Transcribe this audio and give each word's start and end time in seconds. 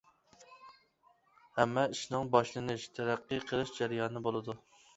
ھەممە 1.59 1.85
ئىشنىڭ 1.93 2.33
باشلىنىش، 2.37 2.89
تەرەققىي 2.99 3.47
قىلىش 3.47 3.77
جەريانى 3.79 4.27
بولىدۇ. 4.29 4.61